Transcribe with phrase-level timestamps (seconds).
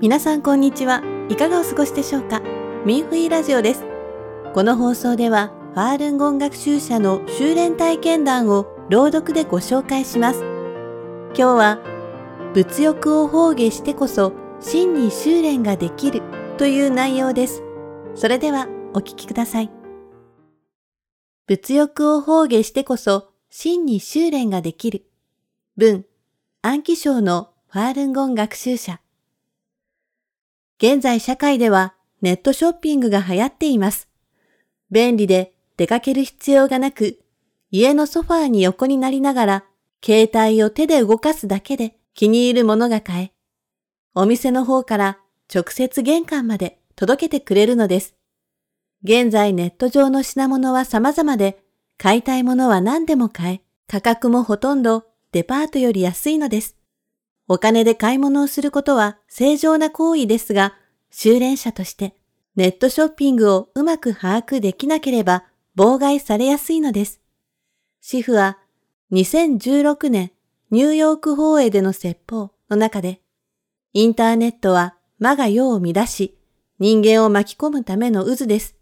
[0.00, 1.02] 皆さんこんにちは。
[1.28, 2.40] いかがお過ごしでしょうか？
[2.86, 3.84] ミンフィーラジオです。
[4.54, 10.44] この放送では、ファールンゴン学習者の修練体験談を朗読でご紹介します。
[11.34, 11.78] 今日は、
[12.54, 16.22] 物欲を放下してこそ真に修練ができる
[16.58, 17.64] という内容です。
[18.14, 19.70] それではお聞きください。
[21.48, 25.06] 物欲を放下してこそ真に修練ができる。
[25.76, 26.04] 文、
[26.62, 29.00] 暗記章のファールンゴン学習者。
[30.80, 34.08] 現在社会ではネットショッピングが流行っています。
[34.92, 37.18] 便利で出かける必要がなく、
[37.70, 39.64] 家のソファーに横になりながら、
[40.04, 43.32] 携帯を手で動かすだけで気に入るものが買え、
[44.14, 45.18] お店の方から
[45.52, 48.14] 直接玄関まで届けてくれるのです。
[49.02, 51.60] 現在ネット上の品物は様々で、
[51.98, 56.77] 買いたいものは何でも買え、価格もほとんどデパートより安いのです。
[57.48, 60.74] お金で買い物をすることは正常な行為ですが、
[61.10, 62.14] 修練者として
[62.56, 65.44] ネットショッピングをうまく把握できなければ
[65.76, 67.20] 妨害されやすいのです。
[68.00, 68.58] シフは
[69.12, 70.32] 2016年
[70.70, 73.22] ニューヨーク放映での説法の中で、
[73.94, 76.38] インターネットは魔が世を乱し、
[76.78, 78.76] 人間を巻き込むための渦です。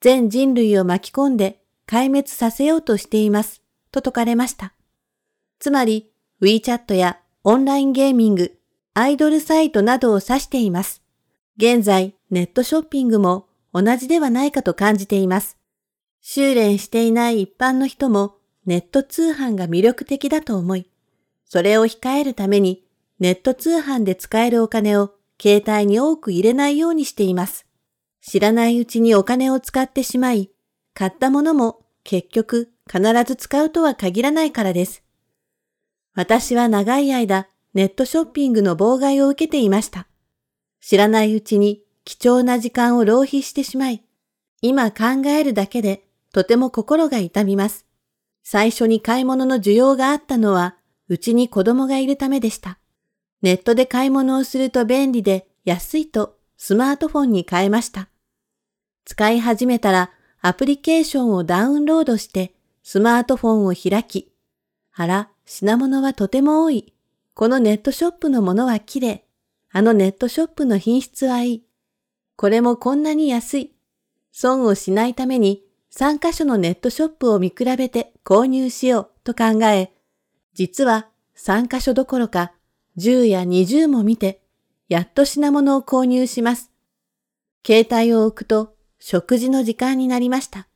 [0.00, 4.72] 全人類を巻き込んで壊滅させようとしています、と説かれました。
[5.58, 8.58] つまり、WeChat やオンラインゲーミング、
[8.94, 11.02] アイドルサイトなどを指しています。
[11.56, 15.56] 現在、ネットショッピングも同じではないかと感じています。
[16.20, 18.34] 修練していない一般の人も
[18.66, 20.90] ネット通販が魅力的だと思い、
[21.44, 22.84] それを控えるために
[23.20, 27.66] ネット通販で使えるお金を携帯に多く入れないようにしています。
[28.20, 30.50] 知らないうちにお金を使ってしまい、
[30.92, 35.04] 買ったものも結局必ず使うとは限らないからです。
[36.18, 40.08] 私は長い間ネットショッピングの妨害を受けていました。
[40.80, 44.02] 知らないうちに貴重な時間を浪費してしまい、
[44.60, 47.86] 今考えるだけでとても心が痛みます。
[48.42, 50.74] 最初に買い物の需要があったのは、
[51.08, 52.80] うちに子供がいるためでした。
[53.40, 58.08] ネットで買い物をすると便利で安いとスマートフォンに変えました。
[59.04, 60.10] 使い始めたら
[60.40, 64.32] アプリケーションをダウンロードしてスマートフォンを開き、
[64.96, 66.92] あら、品物はとても多い。
[67.32, 69.24] このネットショップのものは綺麗。
[69.70, 71.64] あのネットショップの品質はいい。
[72.36, 73.72] これもこんなに安い。
[74.30, 79.90] 損をしないために3カ所のネットショップを見比べて購入しようと考え、
[80.52, 82.52] 実は3カ所どころか
[82.98, 84.42] 10や20も見て、
[84.90, 86.70] やっと品物を購入します。
[87.66, 90.68] 携帯を置くと食事の時間になりました。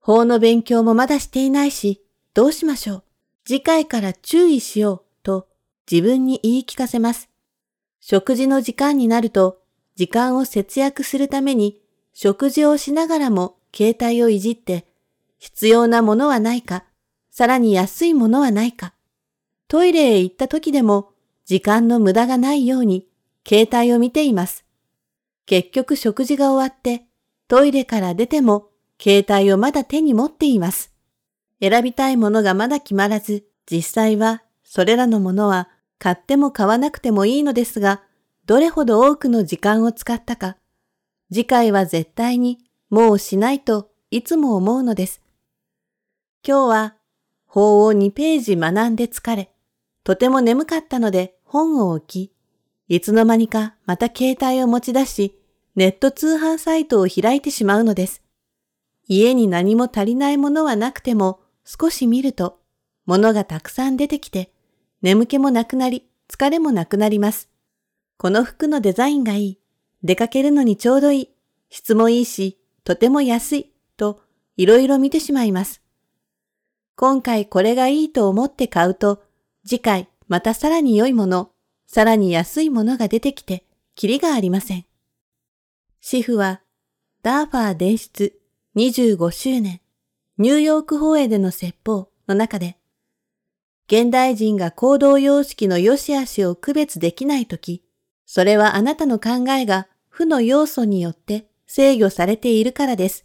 [0.00, 2.02] 法の勉強もまだしていないし、
[2.32, 3.05] どうしましょう。
[3.46, 5.46] 次回から注意しようと
[5.88, 7.30] 自分に言い聞かせます。
[8.00, 9.62] 食事の時間になると
[9.94, 11.80] 時間を節約するために
[12.12, 14.84] 食事をしながらも携帯をいじって
[15.38, 16.86] 必要なものはないか、
[17.30, 18.94] さらに安いものはないか、
[19.68, 21.12] トイレへ行った時でも
[21.44, 23.06] 時間の無駄がないように
[23.46, 24.64] 携帯を見ています。
[25.46, 27.04] 結局食事が終わって
[27.46, 28.70] トイレから出ても
[29.00, 30.95] 携帯をまだ手に持っています。
[31.60, 35.68] 選びたいものがまだ決まらず、実際はそれらのものは
[35.98, 38.02] 買っても買わなくてもいいのですが、
[38.44, 40.56] どれほど多くの時間を使ったか、
[41.32, 42.58] 次回は絶対に
[42.90, 45.20] もうしないといつも思うのです。
[46.46, 46.96] 今日は
[47.46, 49.50] 法を2ページ学んで疲れ、
[50.04, 52.32] とても眠かったので本を置き、
[52.88, 55.40] いつの間にかまた携帯を持ち出し、
[55.74, 58.22] ネット通販サイトを開いてしまうのです。
[59.08, 62.60] 家に何も足りないものはなくても、少し見ると、
[63.06, 64.52] 物がたくさん出てきて、
[65.02, 67.50] 眠気もなくなり、疲れもなくなります。
[68.18, 69.58] この服のデザインがいい。
[70.04, 71.30] 出かけるのにちょうどいい。
[71.68, 73.72] 質もいいし、とても安い。
[73.96, 74.22] と、
[74.56, 75.82] いろいろ見てしまいます。
[76.94, 79.24] 今回これがいいと思って買うと、
[79.66, 81.50] 次回またさらに良いもの、
[81.88, 83.64] さらに安いものが出てきて、
[83.96, 84.86] キリがありません。
[86.00, 86.62] シフは、
[87.22, 88.38] ダーファー伝出
[88.76, 89.80] 25周年
[90.38, 92.76] ニューヨーク放映での説法の中で、
[93.86, 97.82] 現代人が行動様式の良し悪しを区別できないとき、
[98.26, 103.24] それはあなたの考えが負の要素によって制御されているからです。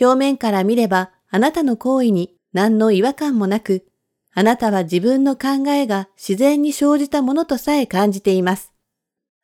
[0.00, 3.84] 表面から見ればあなたの行為に何の違和感もなく、
[4.32, 8.72] あなたは自分の考えが自然に生じたものとさえ感じています。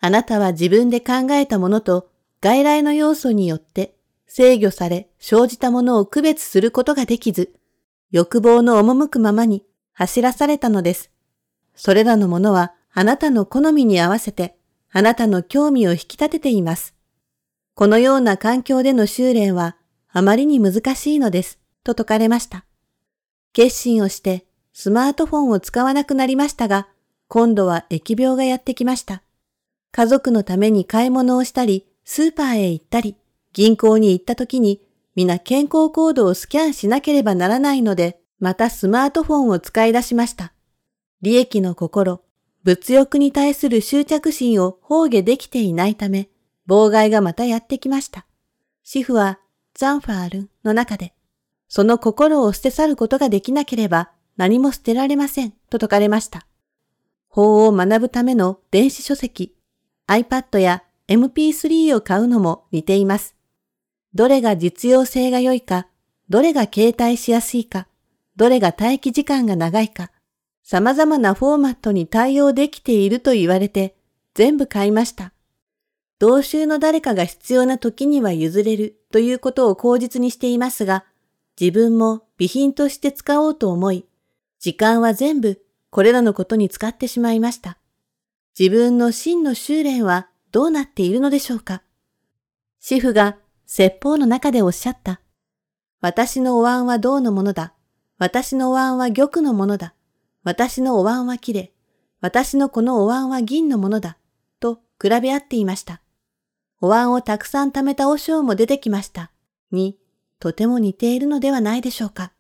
[0.00, 2.08] あなたは自分で考えたものと
[2.40, 3.97] 外来の要素によって
[4.28, 7.54] 制御され生じたものを区別することができず、
[8.10, 11.10] 欲望の赴くままに走らされたのです。
[11.74, 14.56] それらのものはあなたの好みに合わせて
[14.90, 16.94] あなたの興味を引き立てています。
[17.74, 19.76] このような環境での修練は
[20.10, 22.64] あまりに難しいのです、と説かれました。
[23.52, 26.88] 決心をしてスマートフォンを使わなくなりましたが、
[27.28, 29.22] 今度は疫病がやってきました。
[29.90, 33.16] 家族のために買い物をしたり、スーパーへ行ったり、
[33.58, 34.80] 銀行に行った時に、
[35.16, 40.52] 皆健康コードをスキャンしなければならないので、またスマートフォンを使い出しました。
[41.22, 42.22] 利益の心、
[42.62, 46.28] 物欲に対する執着心を放下できていないため、
[46.68, 48.26] 妨害がまたやってきました。
[48.84, 49.40] 主婦は
[49.74, 51.12] ザンファールの中で、
[51.66, 56.46] その心を捨て去ることができなければ何も捨てられませんと説かれました。
[57.26, 59.56] 法を学ぶための電子書籍、
[60.06, 63.34] iPad や MP3 を買うのも似ています。
[64.14, 65.86] どれが実用性が良いか、
[66.28, 67.88] どれが携帯しやすいか、
[68.36, 70.10] どれが待機時間が長いか、
[70.62, 73.96] 様々なフォーマットに対応できていると言われて、
[74.34, 75.32] 全部買いました。
[76.18, 81.04] 同州の誰かが必要な時には譲れるということを口実にしていますが、
[81.60, 84.04] 自分も備品として使おうと思い、
[84.60, 87.78] 時間は全部これらのことに使ってしまいました。
[88.58, 91.82] 自分の真の修練はどうなっているのでしょうか
[92.80, 93.38] 主婦が
[93.70, 95.20] 説法の中でおっしゃった。
[96.00, 97.74] 私のお椀は銅のものだ。
[98.16, 99.94] 私のお椀は玉のものだ。
[100.42, 101.74] 私のお椀は綺麗。
[102.22, 104.16] 私のこのお椀は銀のものだ。
[104.58, 106.00] と比べ合っていました。
[106.80, 109.32] お椀をたくさん貯めたお尚も出てきました。
[109.70, 109.98] に、
[110.40, 112.32] とても似ているのではないでしょうか。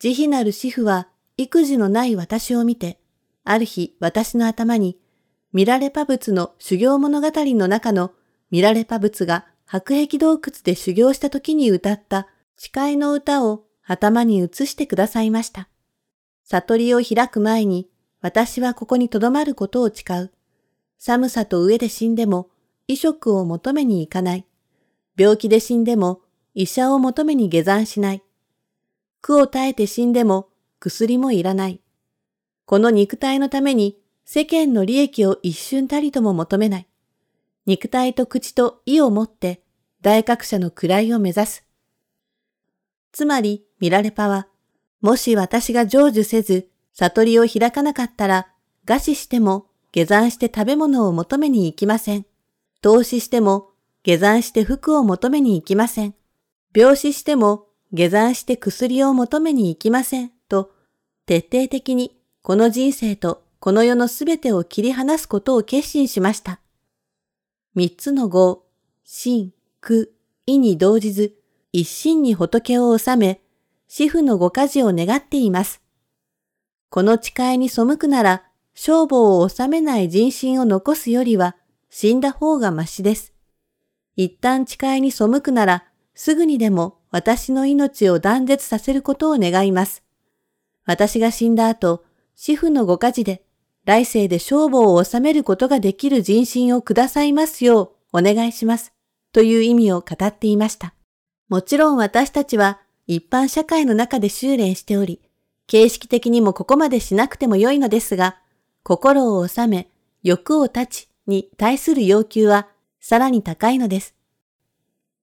[0.00, 1.08] 慈悲なる主婦は
[1.38, 3.00] 育児のない私を見て、
[3.42, 4.98] ある日私の頭に、
[5.54, 8.12] ミラレパ仏の修行物語の中の
[8.50, 12.26] ミラレパ仏が白壁洞窟で修行した時に歌った
[12.56, 15.68] 誓いの歌を頭に移してくださいました。
[16.44, 17.86] 悟りを開く前に
[18.22, 20.32] 私はここに留まることを誓う。
[20.96, 22.48] 寒さと上で死んでも
[22.86, 24.46] 衣食を求めに行かない。
[25.18, 26.22] 病気で死んでも
[26.54, 28.22] 医者を求めに下山しない。
[29.20, 30.48] 苦を耐えて死んでも
[30.80, 31.82] 薬もいらない。
[32.64, 36.88] この肉体のために世間の利益を一瞬たりとも求めない。
[37.68, 39.62] 肉体と口と意をもって
[40.00, 41.64] 大学者の位を目指す。
[43.12, 44.48] つまり、ミラレパは、
[45.02, 48.48] もし私が成就せず、悟りを開かなかったら、
[48.86, 52.24] 餓死しても下山して食べ物を求めに行きません。
[52.80, 53.68] 投資しても
[54.02, 56.14] 下山して服を求めに行きません。
[56.74, 60.32] 病死しても下山して薬を求めに行きません。
[60.48, 60.72] と、
[61.26, 66.62] 徹底的にこの人生とこの世のすべてを切り離すことを決心しました。
[67.78, 68.64] 三つの語、
[69.04, 70.12] 心、苦、
[70.46, 71.36] 意に動じず、
[71.72, 73.40] 一心に仏を収め、
[73.86, 75.80] 死婦のご家事を願っています。
[76.90, 78.42] この誓いに背くなら、
[78.74, 81.54] 消防を収めない人心を残すよりは、
[81.88, 83.32] 死んだ方がましです。
[84.16, 85.84] 一旦誓いに背くなら、
[86.14, 90.02] すぐにでも私の命を断絶させることを願います。
[90.84, 92.04] 私が死んだ後、
[92.34, 93.44] 死婦のご家事で、
[93.88, 98.92] 来世で消防を収めることができる人心をくださいますようお願いします。
[99.32, 100.92] という意味を語っていました。
[101.48, 105.22] もちろん私たちは一般社会の中で修練しており、
[105.66, 108.36] 形式的にもここまでしなくても良いのですが、
[108.82, 109.88] 心を収め、
[110.22, 112.68] 欲を断ちに対する要求は
[113.00, 114.14] さらに高いのです。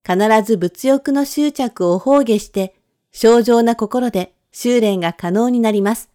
[0.04, 2.74] 必ず物欲の執着を放下して、
[3.12, 6.10] 正常な心で修練が可能になります。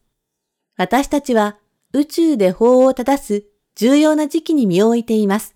[0.75, 1.55] 私たちは
[1.93, 3.45] 宇宙で法を正す
[3.75, 5.55] 重要な時期に身を置いています。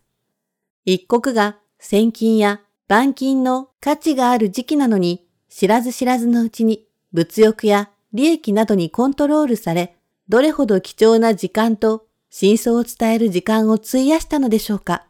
[0.84, 15.08] 一国が先金や板金の価値がある時期なのに、知らず知らずのうちに物欲や利益などにコントロールされ、どれほど貴重な時間と真相を伝える時間を費やしたのでしょうか。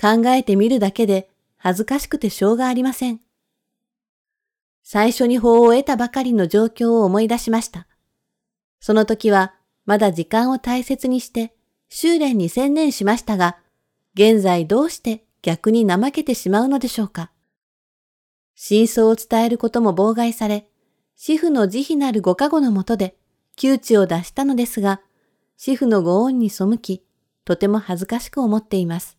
[0.00, 3.20] 考えてみるだけで恥ずかしくてしょうがありません。
[4.82, 7.86] 最初に法を得たばかりの状況を思い出しました。
[8.80, 9.54] その時は
[9.90, 11.52] まだ時間を大切にして
[11.88, 13.58] 修練に専念しましたが、
[14.14, 17.32] 現在どうして逆に怠けてしまうのでしょうか。
[18.54, 20.68] 真相を伝えることも妨害され、
[21.16, 23.16] 主婦の慈悲なるご加護のもとで
[23.56, 25.00] 窮地を脱したのですが、
[25.56, 27.02] 主婦のご恩に背き、
[27.44, 29.18] とても恥ずかしく思っています。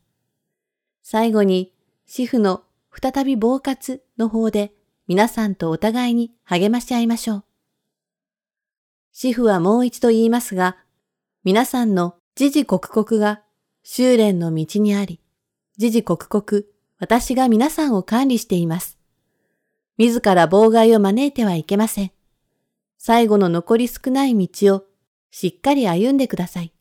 [1.03, 1.73] 最後に、
[2.05, 2.63] 主婦の
[2.93, 4.71] 再び暴活の方で
[5.05, 7.50] 皆さんとお互いに励まし合いましょう。
[9.13, 10.77] 主婦はもう一度言いますが、
[11.43, 13.41] 皆さんの時々刻々が
[13.83, 15.19] 修練の道にあり、
[15.77, 16.65] 時々刻々
[16.99, 18.99] 私が皆さんを管理しています。
[19.97, 22.11] 自ら妨害を招いてはいけません。
[22.97, 24.85] 最後の残り少ない道を
[25.31, 26.71] しっかり歩んでください。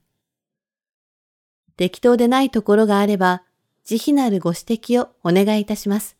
[1.76, 3.42] 適当でないところがあれば、
[3.84, 6.19] 慈悲なるご指摘をお願いいたします。